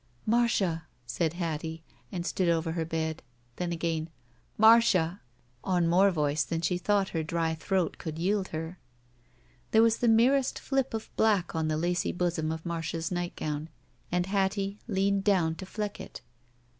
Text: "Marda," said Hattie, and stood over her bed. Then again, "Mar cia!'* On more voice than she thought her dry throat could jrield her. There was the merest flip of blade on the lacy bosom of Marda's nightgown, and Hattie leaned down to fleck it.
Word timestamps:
"Marda," 0.25 0.85
said 1.05 1.33
Hattie, 1.33 1.83
and 2.11 2.25
stood 2.25 2.49
over 2.49 2.71
her 2.71 2.85
bed. 2.85 3.21
Then 3.57 3.71
again, 3.71 4.09
"Mar 4.57 4.81
cia!'* 4.81 5.19
On 5.63 5.87
more 5.87 6.09
voice 6.09 6.43
than 6.43 6.61
she 6.61 6.79
thought 6.79 7.09
her 7.09 7.21
dry 7.21 7.53
throat 7.53 7.99
could 7.99 8.15
jrield 8.15 8.47
her. 8.47 8.79
There 9.69 9.83
was 9.83 9.99
the 9.99 10.07
merest 10.07 10.57
flip 10.57 10.95
of 10.95 11.15
blade 11.17 11.43
on 11.53 11.67
the 11.67 11.77
lacy 11.77 12.11
bosom 12.13 12.51
of 12.51 12.65
Marda's 12.65 13.11
nightgown, 13.11 13.69
and 14.11 14.25
Hattie 14.25 14.79
leaned 14.87 15.23
down 15.23 15.53
to 15.57 15.67
fleck 15.67 15.99
it. 16.01 16.21